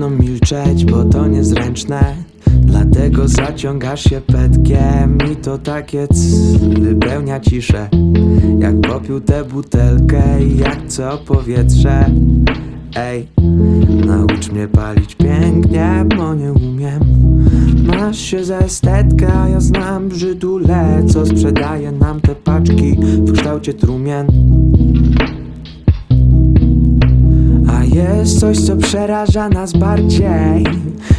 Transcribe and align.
ze 0.00 0.08
mną 0.08 0.22
milczeć, 0.22 0.84
bo 0.84 1.04
to 1.04 1.26
niezręczne. 1.26 2.14
Dlatego 2.46 3.28
zaciągasz 3.28 4.04
się 4.04 4.20
petkiem 4.20 5.18
i 5.32 5.36
to 5.36 5.58
takie 5.58 6.08
c 6.08 6.14
Wypełnia 6.80 7.40
ciszę. 7.40 7.88
Jak 8.58 8.80
popił 8.80 9.20
tę 9.20 9.44
butelkę 9.44 10.44
i 10.44 10.58
jak 10.58 10.86
co 10.86 11.18
powietrze. 11.18 12.10
Ej, 12.96 13.26
naucz 14.06 14.50
mnie 14.52 14.68
palić 14.68 15.14
pięknie, 15.14 16.04
bo 16.16 16.34
nie 16.34 16.52
umiem. 16.52 17.00
Masz 17.86 18.18
się 18.18 18.38
estetkę, 18.38 19.32
a 19.32 19.48
ja 19.48 19.60
znam 19.60 20.08
brzydule 20.08 21.02
Co 21.08 21.26
sprzedaje 21.26 21.92
nam 21.92 22.20
te 22.20 22.34
paczki 22.34 22.96
w 23.00 23.32
kształcie 23.32 23.74
trumien 23.74 24.26
jest 28.20 28.40
coś, 28.40 28.58
co 28.58 28.76
przeraża 28.76 29.48
nas 29.48 29.72
bardziej 29.72 30.64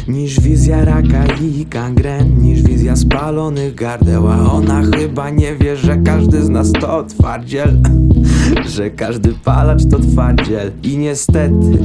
Niż 0.08 0.40
wizja 0.40 0.84
raka 0.84 1.24
i 1.42 1.66
gangren 1.66 2.42
Niż 2.42 2.62
wizja 2.62 2.96
spalonych 2.96 3.74
gardeł 3.74 4.28
A 4.28 4.52
ona 4.52 4.82
chyba 4.82 5.30
nie 5.30 5.56
wie, 5.56 5.76
że 5.76 5.96
każdy 5.96 6.42
z 6.42 6.48
nas 6.48 6.72
to 6.72 7.04
twardziel 7.04 7.76
Że 8.76 8.90
każdy 8.90 9.34
palacz 9.44 9.86
to 9.90 9.98
twardziel. 9.98 10.72
I 10.82 10.98
niestety, 10.98 11.78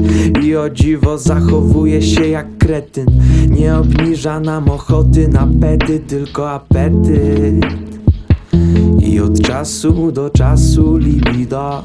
i 0.43 0.55
o 0.55 0.69
dziwo 0.69 1.17
zachowuje 1.17 2.01
się 2.01 2.27
jak 2.27 2.57
kretyn 2.57 3.05
Nie 3.49 3.75
obniża 3.75 4.39
nam 4.39 4.69
ochoty 4.69 5.27
na 5.27 5.47
pety, 5.61 5.99
tylko 5.99 6.51
apetyt. 6.51 7.65
I 8.99 9.19
od 9.19 9.41
czasu 9.41 10.11
do 10.11 10.29
czasu 10.29 10.97
libido 10.97 11.83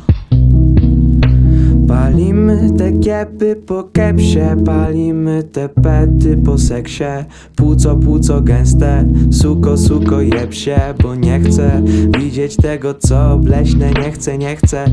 Palimy 1.93 2.71
te 2.79 2.93
kiepy 2.93 3.57
po 3.67 3.85
kepsie 3.93 4.57
Palimy 4.65 5.43
te 5.43 5.69
pety 5.69 6.37
po 6.37 6.59
seksie. 6.59 7.05
Płuco, 7.57 7.97
płuco 7.97 8.41
gęste 8.41 9.05
Suko, 9.31 9.77
suko 9.77 10.21
jeb 10.21 10.55
się 10.55 10.77
Bo 11.03 11.15
nie 11.15 11.41
chcę 11.41 11.83
widzieć 12.19 12.57
tego 12.57 12.95
co 12.95 13.39
bleśne 13.39 13.91
Nie 13.91 14.11
chcę, 14.13 14.39
nie 14.39 14.57
chcę. 14.57 14.85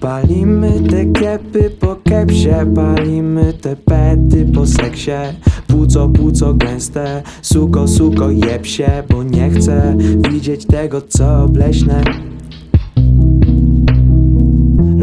Palimy 0.00 0.72
te 0.90 1.06
kiepy 1.06 1.70
po 1.70 1.96
kepsie 2.04 2.74
Palimy 2.74 3.52
te 3.52 3.76
pety 3.76 4.46
po 4.54 4.66
seksie. 4.66 5.20
Płuco, 5.66 6.08
płuco 6.08 6.54
gęste 6.54 7.22
Suko, 7.42 7.88
suko 7.88 8.30
jeb 8.30 8.66
się 8.66 9.02
Bo 9.10 9.22
nie 9.22 9.50
chcę 9.50 9.96
widzieć 10.30 10.66
tego 10.66 11.00
co 11.00 11.48
bleśne 11.48 12.02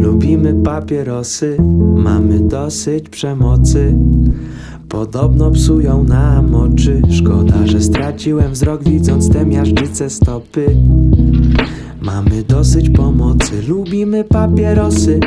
Lubimy 0.06 0.54
papierosy, 0.54 1.56
mamy 1.96 2.40
dosyć 2.40 3.08
przemocy. 3.08 3.94
Podobno 4.88 5.50
psują 5.50 6.04
nam 6.04 6.54
oczy. 6.54 7.02
Szkoda, 7.10 7.66
że 7.66 7.80
straciłem 7.80 8.52
wzrok, 8.52 8.84
widząc 8.84 9.30
te 9.30 9.46
miażdżyce 9.46 10.10
stopy. 10.10 10.76
Mamy 12.02 12.42
dosyć 12.48 12.90
pomocy, 12.90 13.52
lubimy 13.68 14.24
papierosy. 14.24 15.20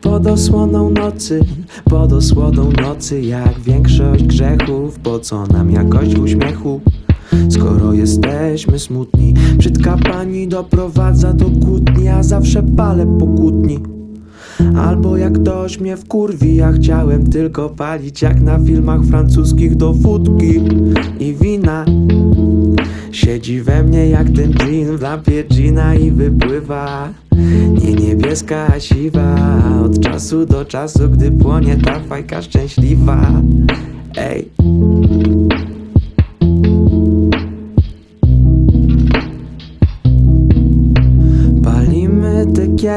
Pod 0.00 0.26
osłoną 0.26 0.90
nocy, 0.90 1.40
pod 1.84 2.12
osłoną 2.12 2.70
nocy, 2.82 3.20
jak 3.20 3.60
większość 3.60 4.24
grzechów, 4.24 4.98
po 4.98 5.18
co 5.18 5.46
nam 5.46 5.70
jakość 5.70 6.18
uśmiechu? 6.18 6.80
Skoro 7.48 7.92
jesteśmy 7.92 8.78
smutni, 8.78 9.34
brzydka 9.58 9.96
pani 9.96 10.48
doprowadza 10.48 11.32
do 11.32 11.44
kłótni, 11.44 12.08
a 12.08 12.22
zawsze 12.22 12.62
palę 12.62 13.16
po 13.18 13.26
kłótni. 13.26 13.78
Albo 14.76 15.16
jak 15.16 15.42
ktoś 15.42 15.80
mnie 15.80 15.96
wkurwi, 15.96 16.56
ja 16.56 16.72
chciałem 16.72 17.26
tylko 17.26 17.68
palić 17.68 18.22
jak 18.22 18.40
na 18.40 18.58
filmach 18.58 19.04
francuskich 19.04 19.76
do 19.76 19.92
wódki 19.92 20.60
i 21.20 21.34
wina. 21.34 21.84
Siedzi 23.12 23.62
we 23.62 23.82
mnie 23.82 24.08
jak 24.08 24.30
ten 24.30 24.52
dżin 24.52 24.96
w 24.96 25.02
lampie 25.02 25.44
gina 25.44 25.94
i 25.94 26.10
wypływa 26.10 27.08
Nie 27.82 27.94
niebieska, 27.94 28.66
a 28.66 28.80
siwa 28.80 29.36
Od 29.84 30.00
czasu 30.00 30.46
do 30.46 30.64
czasu, 30.64 31.08
gdy 31.08 31.30
płonie 31.30 31.76
ta 31.76 32.00
fajka 32.00 32.42
szczęśliwa 32.42 33.32
Ej 34.16 34.48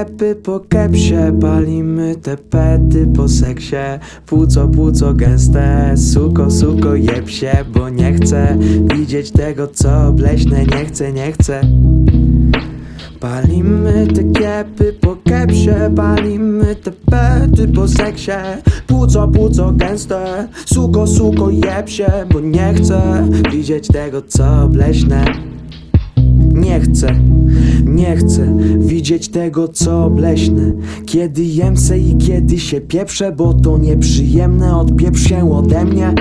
te 0.01 0.05
kiepy 0.05 0.35
po 0.35 0.59
kepsie 0.59 1.39
Palimy 1.41 2.15
te 2.15 2.37
pety 2.37 3.07
po 3.15 3.27
seksie. 3.27 3.99
Płuco, 4.25 4.67
płuco 4.67 5.13
gęste 5.13 5.93
Suko, 5.97 6.51
suko 6.51 6.95
jeb 6.95 7.29
się 7.29 7.51
Bo 7.73 7.89
nie 7.89 8.13
chcę 8.13 8.57
widzieć 8.95 9.31
tego 9.31 9.67
co 9.67 10.11
bleśne 10.11 10.65
Nie 10.65 10.85
chcę, 10.85 11.11
nie 11.13 11.31
chcę. 11.31 11.61
Palimy 13.19 14.07
te 14.15 14.23
kiepy 14.23 14.93
po 14.93 15.15
kepsie 15.15 15.75
Palimy 15.95 16.75
te 16.75 16.91
pety 16.91 17.67
po 17.67 17.87
seksie. 17.87 18.31
Płuco, 18.87 19.27
płuco 19.27 19.71
gęste 19.71 20.47
Suko, 20.65 21.07
suko 21.07 21.49
jeb 21.49 21.89
się 21.89 22.11
Bo 22.33 22.39
nie 22.39 22.73
chcę 22.73 23.27
widzieć 23.51 23.87
tego 23.87 24.21
co 24.21 24.67
bleśne. 24.67 25.25
Nie 26.53 26.79
chcę, 26.79 27.07
nie 28.01 28.15
chcę 28.15 28.57
widzieć 28.77 29.29
tego 29.29 29.67
co 29.67 30.09
bleśne. 30.09 30.71
Kiedy 31.05 31.43
jem 31.43 31.77
se 31.77 31.99
i 31.99 32.17
kiedy 32.17 32.59
się 32.59 32.81
pieprzę 32.81 33.31
Bo 33.31 33.53
to 33.53 33.77
nieprzyjemne, 33.77 34.77
odpieprz 34.77 35.21
się 35.21 35.51
ode 35.51 35.85
mnie. 35.85 36.13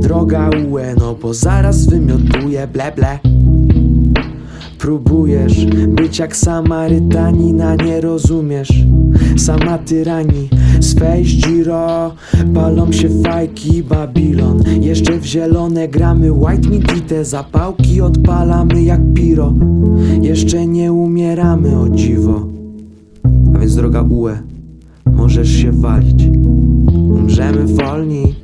Droga 0.00 0.50
UE, 0.70 0.94
no 0.98 1.14
bo 1.14 1.34
zaraz 1.34 1.86
wymiotuję 1.86 2.68
ble 2.68 2.92
ble 2.96 3.33
Próbujesz 4.84 5.66
być 5.88 6.18
jak 6.18 6.36
Samarytanina, 6.36 7.74
nie 7.74 8.00
rozumiesz? 8.00 8.84
Sama 9.36 9.78
tyrani, 9.78 10.48
swej 10.80 11.24
giro 11.24 12.14
Palą 12.54 12.92
się 12.92 13.08
fajki 13.22 13.82
Babilon. 13.82 14.62
Jeszcze 14.80 15.18
w 15.18 15.24
zielone 15.24 15.88
gramy 15.88 16.32
white 16.32 16.68
meat 16.68 16.96
i 16.96 17.00
te 17.00 17.24
zapałki 17.24 18.00
odpalamy 18.00 18.82
jak 18.82 19.00
piro. 19.14 19.52
Jeszcze 20.22 20.66
nie 20.66 20.92
umieramy 20.92 21.78
o 21.78 21.88
dziwo. 21.88 22.46
A 23.54 23.58
więc 23.58 23.76
droga 23.76 24.02
UE, 24.02 24.38
możesz 25.06 25.48
się 25.48 25.72
walić. 25.72 26.24
Umrzemy 26.92 27.66
wolni, 27.66 28.34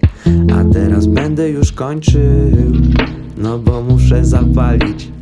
a 0.53 0.73
teraz 0.73 1.07
będę 1.07 1.51
już 1.51 1.73
kończył 1.73 2.21
No 3.43 3.59
bo 3.59 3.83
muszę 3.83 4.25
zapalić 4.25 5.20